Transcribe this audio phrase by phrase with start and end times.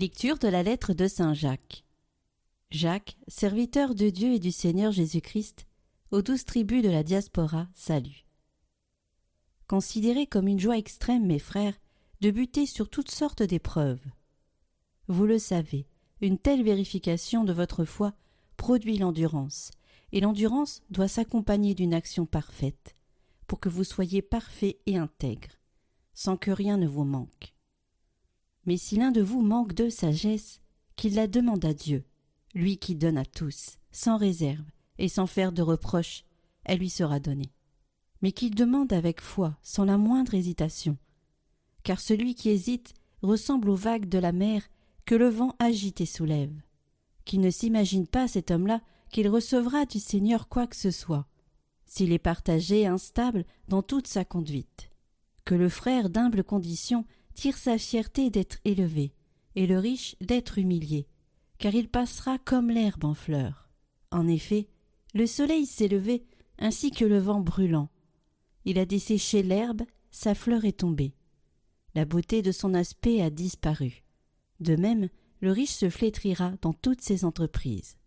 [0.00, 1.82] Lecture de la lettre de Saint Jacques.
[2.70, 5.66] Jacques, serviteur de Dieu et du Seigneur Jésus-Christ,
[6.12, 8.24] aux douze tribus de la diaspora, salut.
[9.66, 11.74] Considérez comme une joie extrême, mes frères,
[12.20, 14.04] de buter sur toutes sortes d'épreuves.
[15.08, 15.88] Vous le savez,
[16.20, 18.12] une telle vérification de votre foi
[18.56, 19.72] produit l'endurance,
[20.12, 22.94] et l'endurance doit s'accompagner d'une action parfaite,
[23.48, 25.58] pour que vous soyez parfait et intègre,
[26.14, 27.57] sans que rien ne vous manque.
[28.68, 30.60] Mais si l'un de vous manque de sagesse,
[30.94, 32.04] qu'il la demande à Dieu,
[32.54, 36.22] lui qui donne à tous, sans réserve et sans faire de reproche,
[36.64, 37.50] elle lui sera donnée
[38.22, 40.96] mais qu'il demande avec foi, sans la moindre hésitation.
[41.82, 44.62] Car celui qui hésite ressemble aux vagues de la mer
[45.04, 46.54] que le vent agite et soulève.
[47.24, 51.26] Qu'il ne s'imagine pas cet homme-là qu'il recevra du Seigneur quoi que ce soit,
[51.86, 54.90] s'il est partagé, instable dans toute sa conduite.
[55.44, 57.06] Que le frère d'humble condition
[57.38, 59.12] tire sa fierté d'être élevé,
[59.54, 61.06] et le riche d'être humilié,
[61.58, 63.68] car il passera comme l'herbe en fleur.
[64.10, 64.66] En effet,
[65.14, 66.24] le soleil s'est levé
[66.58, 67.90] ainsi que le vent brûlant,
[68.64, 71.14] il a desséché l'herbe, sa fleur est tombée.
[71.94, 74.02] La beauté de son aspect a disparu.
[74.58, 75.08] De même,
[75.40, 77.97] le riche se flétrira dans toutes ses entreprises.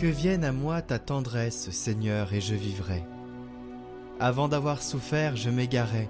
[0.00, 3.04] Que vienne à moi ta tendresse, Seigneur, et je vivrai.
[4.18, 6.08] Avant d'avoir souffert, je m'égarais.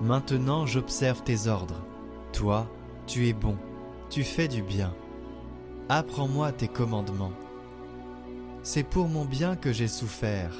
[0.00, 1.84] Maintenant, j'observe tes ordres.
[2.32, 2.70] Toi,
[3.06, 3.56] tu es bon
[4.10, 4.94] tu fais du bien.
[5.88, 7.32] Apprends-moi tes commandements.
[8.62, 10.52] C'est pour mon bien que j'ai souffert,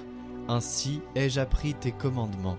[0.49, 2.59] ainsi ai-je appris tes commandements.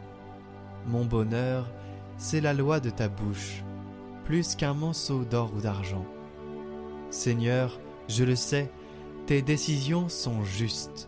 [0.87, 1.69] Mon bonheur,
[2.17, 3.63] c'est la loi de ta bouche,
[4.25, 6.05] plus qu'un monceau d'or ou d'argent.
[7.11, 8.71] Seigneur, je le sais,
[9.29, 11.07] tes décisions sont justes.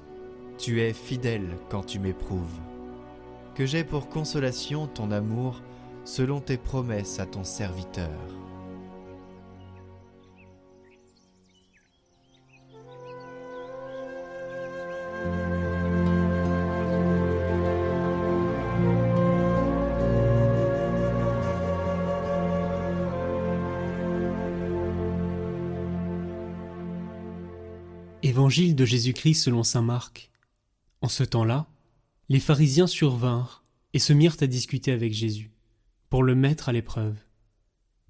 [0.60, 2.60] Tu es fidèle quand tu m'éprouves.
[3.56, 5.64] Que j'ai pour consolation ton amour
[6.06, 8.12] selon tes promesses à ton serviteur.
[28.52, 30.30] Évangile de Jésus-Christ selon saint Marc.
[31.00, 31.70] En ce temps-là,
[32.28, 33.64] les pharisiens survinrent
[33.94, 35.54] et se mirent à discuter avec Jésus,
[36.10, 37.16] pour le mettre à l'épreuve.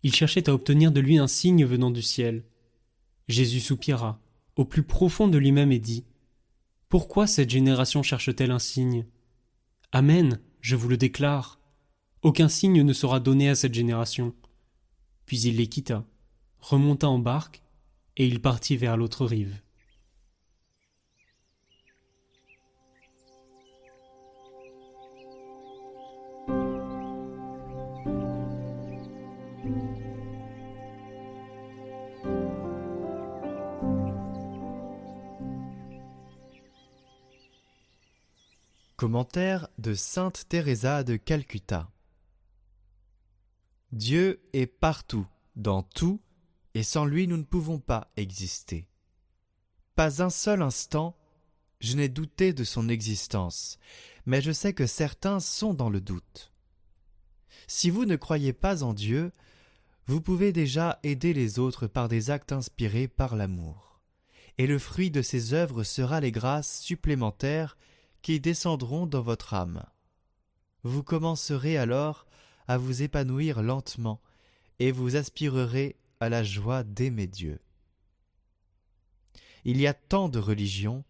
[0.02, 2.44] Ils cherchaient à obtenir de lui un signe venant du ciel.
[3.28, 4.20] Jésus soupira,
[4.56, 6.06] au plus profond de lui-même, et dit
[6.90, 9.06] Pourquoi cette génération cherche-t-elle un signe?
[9.92, 11.60] Amen, je vous le déclare.
[12.24, 14.34] Aucun signe ne sera donné à cette génération.
[15.28, 16.04] Puis il les quitta,
[16.58, 17.62] remonta en barque,
[18.18, 19.62] et il partit vers l'autre rive.
[39.02, 41.90] Commentaire de Sainte Teresa de Calcutta.
[43.92, 45.26] Dieu est partout,
[45.56, 46.22] dans tout,
[46.76, 48.88] et sans lui nous ne pouvons pas exister.
[49.96, 51.18] Pas un seul instant
[51.80, 53.80] je n'ai douté de son existence,
[54.28, 56.54] mais je sais que certains sont dans le doute.
[57.66, 59.32] Si vous ne croyez pas en Dieu,
[60.06, 64.00] vous pouvez déjà aider les autres par des actes inspirés par l'amour,
[64.60, 67.78] et le fruit de ces œuvres sera les grâces supplémentaires
[68.22, 69.86] qui descendront dans votre âme.
[70.84, 72.28] Vous commencerez alors
[72.68, 74.22] à vous épanouir lentement
[74.80, 77.60] et vous aspirerez à la joie d'aimer Dieu.
[79.64, 81.04] Il y a tant de religions,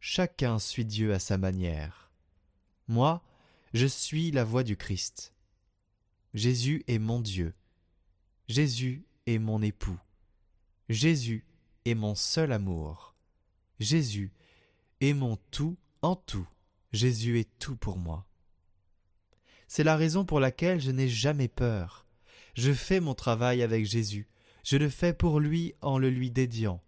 [0.00, 2.10] chacun suit Dieu à sa manière.
[2.88, 3.22] Moi,
[3.72, 5.32] je suis la voix du Christ.
[6.34, 7.54] Jésus est mon Dieu.
[8.48, 9.98] Jésus est mon époux.
[10.88, 11.44] Jésus
[11.84, 13.14] est mon seul amour.
[13.78, 14.32] Jésus
[15.00, 16.46] est mon tout en tout,
[16.92, 18.26] Jésus est tout pour moi.
[19.68, 22.06] C'est la raison pour laquelle je n'ai jamais peur.
[22.52, 24.28] Je fais mon travail avec Jésus,
[24.64, 26.82] je le fais pour lui en le lui dédiant.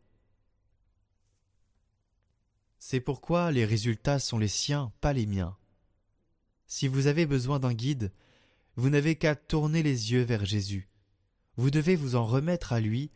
[2.78, 5.56] C'est pourquoi les résultats sont les siens, pas les miens.
[6.66, 8.12] Si vous avez besoin d'un guide,
[8.76, 10.90] vous n'avez qu'à tourner les yeux vers Jésus.
[11.56, 13.10] Vous devez vous en remettre à lui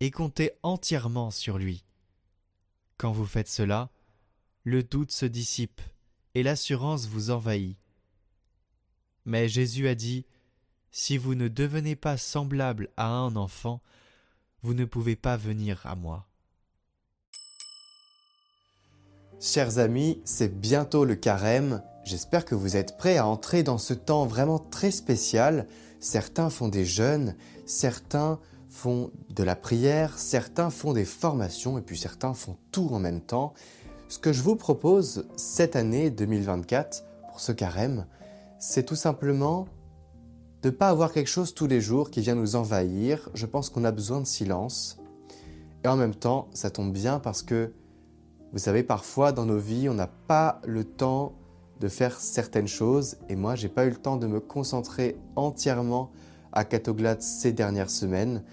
[0.00, 1.84] et compter entièrement sur lui.
[2.96, 3.90] Quand vous faites cela,
[4.64, 5.82] le doute se dissipe
[6.34, 7.76] et l'assurance vous envahit.
[9.26, 10.24] Mais Jésus a dit,
[10.90, 13.82] Si vous ne devenez pas semblable à un enfant,
[14.62, 16.26] vous ne pouvez pas venir à moi.
[19.38, 21.82] Chers amis, c'est bientôt le carême.
[22.04, 25.66] J'espère que vous êtes prêts à entrer dans ce temps vraiment très spécial.
[26.00, 27.36] Certains font des jeûnes,
[27.66, 28.40] certains
[28.70, 33.20] font de la prière, certains font des formations et puis certains font tout en même
[33.20, 33.52] temps.
[34.08, 38.06] Ce que je vous propose cette année 2024 pour ce carême,
[38.58, 39.66] c'est tout simplement
[40.62, 43.28] de ne pas avoir quelque chose tous les jours qui vient nous envahir.
[43.34, 44.98] Je pense qu'on a besoin de silence.
[45.84, 47.72] Et en même temps, ça tombe bien parce que
[48.52, 51.32] vous savez, parfois dans nos vies, on n'a pas le temps
[51.80, 53.16] de faire certaines choses.
[53.28, 56.12] Et moi, j'ai pas eu le temps de me concentrer entièrement
[56.52, 58.44] à Catoglade ces dernières semaines.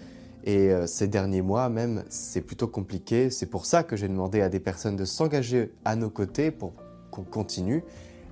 [0.44, 3.30] Et euh, ces derniers mois même, c'est plutôt compliqué.
[3.30, 6.72] C'est pour ça que j'ai demandé à des personnes de s'engager à nos côtés pour
[7.10, 7.84] qu'on continue.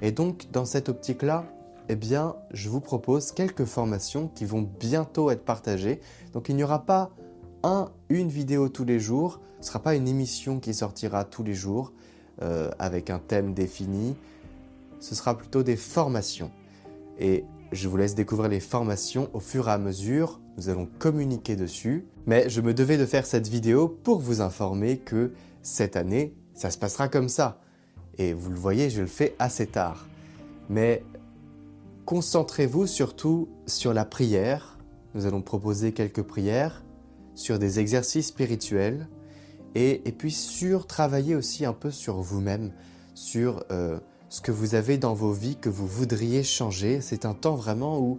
[0.03, 1.45] Et donc, dans cette optique-là,
[1.89, 6.01] eh bien, je vous propose quelques formations qui vont bientôt être partagées.
[6.33, 7.11] Donc, il n'y aura pas
[7.62, 9.41] un, une vidéo tous les jours.
[9.57, 11.93] Ce ne sera pas une émission qui sortira tous les jours
[12.43, 14.17] euh, avec un thème défini.
[14.99, 16.51] Ce sera plutôt des formations.
[17.19, 20.41] Et je vous laisse découvrir les formations au fur et à mesure.
[20.61, 22.05] Nous allons communiquer dessus.
[22.27, 26.71] Mais je me devais de faire cette vidéo pour vous informer que cette année, ça
[26.71, 27.62] se passera comme ça.
[28.19, 30.07] Et vous le voyez, je le fais assez tard.
[30.69, 31.03] Mais
[32.05, 34.77] concentrez-vous surtout sur la prière.
[35.15, 36.85] Nous allons proposer quelques prières
[37.35, 39.09] sur des exercices spirituels
[39.75, 42.73] et, puis sur travailler aussi un peu sur vous-même,
[43.15, 43.99] sur euh,
[44.29, 47.01] ce que vous avez dans vos vies que vous voudriez changer.
[47.01, 48.19] C'est un temps vraiment où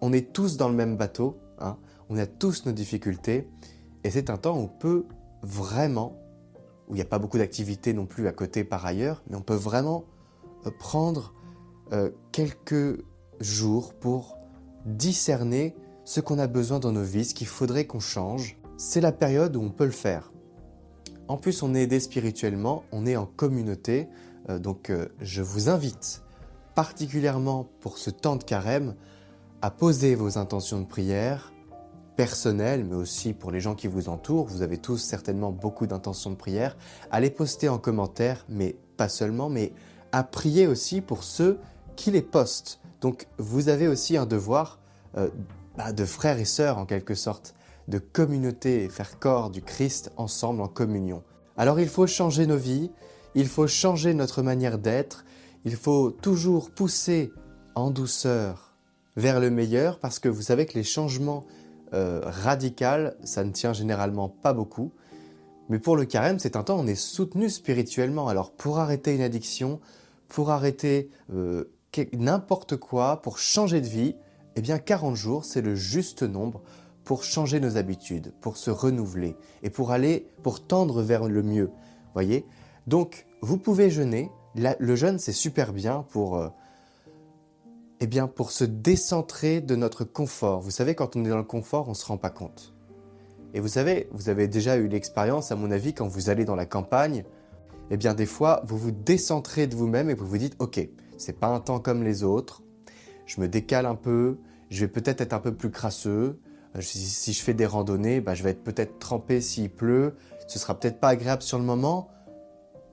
[0.00, 1.76] on est tous dans le même bateau, hein.
[2.08, 3.48] on a tous nos difficultés
[4.04, 5.04] et c'est un temps où on peut
[5.42, 6.16] vraiment,
[6.88, 9.42] où il n'y a pas beaucoup d'activités non plus à côté par ailleurs, mais on
[9.42, 10.04] peut vraiment
[10.66, 11.34] euh, prendre
[11.92, 13.04] euh, quelques
[13.40, 14.36] jours pour
[14.86, 15.74] discerner
[16.04, 19.56] ce qu'on a besoin dans nos vies, ce qu'il faudrait qu'on change, c'est la période
[19.56, 20.32] où on peut le faire.
[21.28, 24.08] En plus, on est aidé spirituellement, on est en communauté,
[24.48, 26.22] euh, donc je vous invite
[26.74, 28.94] particulièrement pour ce temps de carême
[29.62, 31.52] à poser vos intentions de prière
[32.16, 34.46] personnelles, mais aussi pour les gens qui vous entourent.
[34.46, 36.76] Vous avez tous certainement beaucoup d'intentions de prière.
[37.10, 39.72] À les poster en commentaire, mais pas seulement, mais
[40.12, 41.58] à prier aussi pour ceux
[41.96, 42.80] qui les postent.
[43.00, 44.80] Donc vous avez aussi un devoir
[45.16, 45.30] euh,
[45.78, 47.54] bah, de frères et sœurs en quelque sorte,
[47.88, 51.22] de communauté et faire corps du Christ ensemble en communion.
[51.56, 52.90] Alors il faut changer nos vies,
[53.34, 55.24] il faut changer notre manière d'être,
[55.64, 57.32] il faut toujours pousser
[57.74, 58.69] en douceur
[59.16, 61.44] vers le meilleur parce que vous savez que les changements
[61.92, 64.92] euh, radicaux, ça ne tient généralement pas beaucoup.
[65.68, 68.28] Mais pour le carême, c'est un temps où on est soutenu spirituellement.
[68.28, 69.80] Alors pour arrêter une addiction,
[70.28, 71.64] pour arrêter euh,
[72.12, 74.16] n'importe quoi, pour changer de vie,
[74.56, 76.62] eh bien 40 jours, c'est le juste nombre
[77.04, 81.70] pour changer nos habitudes, pour se renouveler et pour aller, pour tendre vers le mieux.
[82.14, 82.44] Voyez?
[82.86, 84.30] Donc, vous pouvez jeûner.
[84.54, 86.48] le jeûne, c'est super bien pour, euh,
[88.00, 90.60] eh bien, pour se décentrer de notre confort.
[90.60, 92.74] Vous savez, quand on est dans le confort, on ne se rend pas compte.
[93.52, 96.54] Et vous savez, vous avez déjà eu l'expérience, à mon avis, quand vous allez dans
[96.54, 97.24] la campagne,
[97.90, 100.80] eh bien, des fois, vous vous décentrez de vous-même et vous vous dites, OK,
[101.18, 102.62] c'est pas un temps comme les autres,
[103.26, 104.38] je me décale un peu,
[104.70, 106.38] je vais peut-être être un peu plus crasseux.
[106.76, 110.14] Euh, si je fais des randonnées, bah, je vais être peut-être trempé s'il pleut.
[110.46, 112.08] Ce sera peut-être pas agréable sur le moment,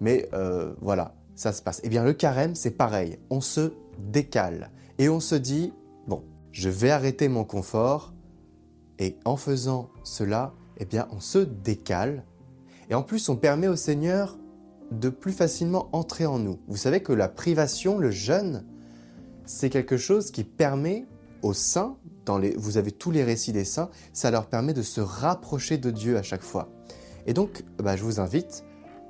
[0.02, 1.80] mais euh, voilà, ça se passe.
[1.84, 3.20] Eh bien, le carême, c'est pareil.
[3.30, 5.74] On se décale et on se dit
[6.08, 8.14] bon, je vais arrêter mon confort.
[9.00, 12.24] Et en faisant cela, eh bien, on se décale.
[12.90, 14.38] Et en plus, on permet au Seigneur
[14.92, 16.60] de plus facilement entrer en nous.
[16.68, 18.66] Vous savez que la privation, le jeûne,
[19.46, 21.06] c'est quelque chose qui permet
[21.42, 24.82] aux saints, dans les, vous avez tous les récits des saints, ça leur permet de
[24.82, 26.70] se rapprocher de Dieu à chaque fois.
[27.26, 28.64] Et donc, bah, je vous invite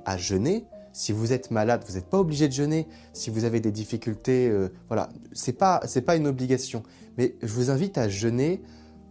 [0.04, 0.66] à jeûner.
[0.98, 2.88] Si vous êtes malade, vous n'êtes pas obligé de jeûner.
[3.12, 6.82] Si vous avez des difficultés, euh, voilà, c'est pas pas une obligation.
[7.16, 8.60] Mais je vous invite à jeûner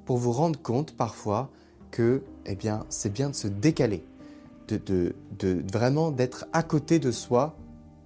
[0.03, 1.49] pour vous rendre compte parfois
[1.89, 4.03] que, eh bien, c'est bien de se décaler,
[4.67, 7.55] de, de, de vraiment d'être à côté de soi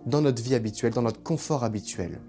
[0.05, 2.19] dans notre vie habituelle, dans notre confort habituel.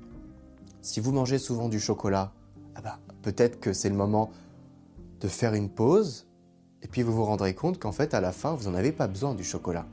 [0.81, 2.33] Si vous mangez souvent du chocolat,
[2.77, 4.31] ah bah, peut-être que c'est le moment
[5.21, 6.27] de faire une pause,
[6.81, 9.07] et puis vous vous rendrez compte qu'en fait, à la fin, vous n'en avez pas
[9.07, 9.85] besoin du chocolat.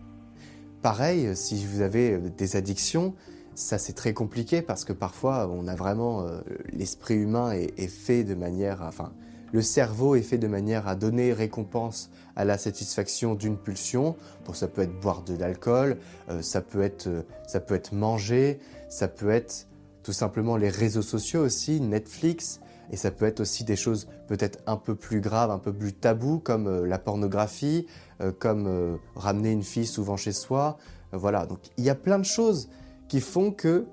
[0.82, 3.14] Pareil, si vous avez euh, des addictions,
[3.54, 6.40] ça c'est très compliqué parce que parfois on a vraiment euh,
[6.72, 9.12] l'esprit humain est, fait de manière, enfin
[9.52, 14.16] le cerveau est fait de manière à donner récompense à la satisfaction d'une pulsion.
[14.46, 15.98] Bon, ça peut être boire de l'alcool,
[16.30, 17.10] euh, ça peut être
[17.46, 19.68] ça peut être manger, ça peut être
[20.04, 24.60] tout simplement les réseaux sociaux aussi, Netflix, et ça peut être aussi des choses peut-être
[24.66, 27.88] un peu plus graves, un peu plus tabous, comme euh, la pornographie,
[28.22, 30.78] euh, comme euh, ramener une fille souvent chez soi,
[31.12, 32.70] Voilà, donc il y a plein de choses
[33.08, 33.86] qui font que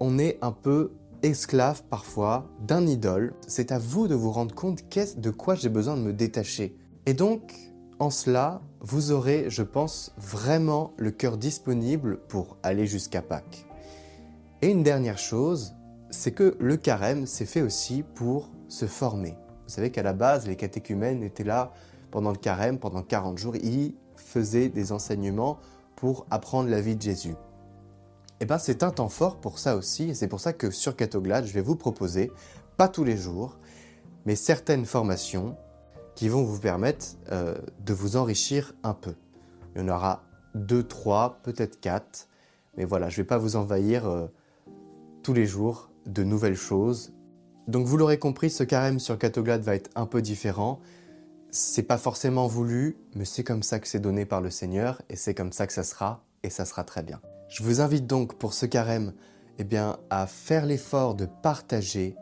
[0.00, 3.34] on est un peu esclave parfois d'un idole.
[3.46, 4.82] C'est à vous de vous rendre compte
[5.16, 6.76] de quoi j'ai besoin de me détacher.
[7.06, 7.54] Et donc,
[7.98, 13.66] en cela, vous aurez, je pense, vraiment le cœur disponible pour aller jusqu'à Pâques.
[14.60, 15.74] Et une dernière chose,
[16.12, 19.30] c'est que le carême s'est fait aussi pour se former.
[19.66, 21.72] Vous savez qu'à la base, les catéchumènes étaient là
[22.10, 25.58] pendant le carême, pendant 40 jours, ils faisaient des enseignements
[25.96, 27.30] pour apprendre la vie de Jésus.
[27.30, 30.70] Et eh bien c'est un temps fort pour ça aussi, et c'est pour ça que
[30.70, 32.30] sur Catoglade, je vais vous proposer,
[32.76, 33.56] pas tous les jours,
[34.26, 35.56] mais certaines formations
[36.16, 37.54] qui vont vous permettre euh,
[37.84, 39.14] de vous enrichir un peu.
[39.74, 42.28] Il y en aura deux, trois, peut-être quatre,
[42.76, 44.26] mais voilà, je ne vais pas vous envahir euh,
[45.22, 47.12] tous les jours de nouvelles choses.
[47.68, 50.80] Donc vous l'aurez compris, ce carême sur Catoglade va être un peu différent.
[51.50, 55.16] C'est pas forcément voulu, mais c'est comme ça que c'est donné par le Seigneur et
[55.16, 57.20] c'est comme ça que ça sera et ça sera très bien.
[57.48, 59.12] Je vous invite donc pour ce carême
[59.58, 62.16] eh bien, à faire l'effort de partager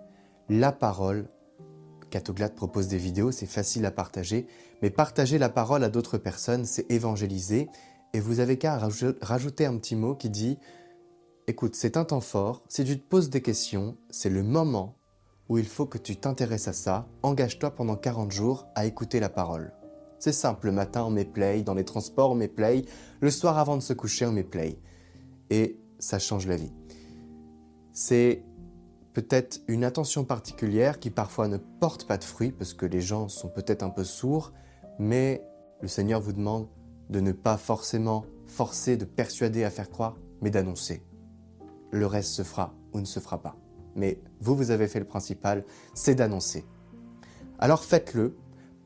[0.48, 1.28] la parole.
[2.10, 4.46] Catoglade propose des vidéos, c'est facile à partager,
[4.82, 7.68] mais partager la parole à d'autres personnes, c'est évangéliser.
[8.12, 8.76] Et vous avez qu'à
[9.22, 10.58] rajouter un petit mot qui dit
[11.50, 14.94] Écoute, c'est un temps fort, si tu te poses des questions, c'est le moment
[15.48, 19.30] où il faut que tu t'intéresses à ça, engage-toi pendant 40 jours à écouter la
[19.30, 19.72] parole.
[20.20, 22.84] C'est simple, le matin on met play, dans les transports on met play,
[23.20, 24.78] le soir avant de se coucher on met play.
[25.50, 26.72] Et ça change la vie.
[27.92, 28.44] C'est
[29.12, 33.26] peut-être une attention particulière qui parfois ne porte pas de fruits parce que les gens
[33.26, 34.52] sont peut-être un peu sourds,
[35.00, 35.42] mais
[35.80, 36.68] le Seigneur vous demande
[37.08, 41.02] de ne pas forcément forcer, de persuader à faire croire, mais d'annoncer
[41.90, 43.56] le reste se fera ou ne se fera pas.
[43.96, 46.64] Mais vous, vous avez fait le principal, c'est d'annoncer.
[47.58, 48.36] Alors faites-le,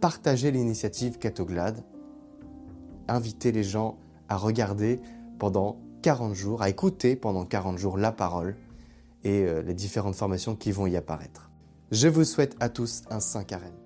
[0.00, 1.84] partagez l'initiative Catoglade,
[3.08, 5.00] invitez les gens à regarder
[5.38, 8.56] pendant 40 jours, à écouter pendant 40 jours la parole
[9.22, 11.50] et euh, les différentes formations qui vont y apparaître.
[11.90, 13.83] Je vous souhaite à tous un saint carême.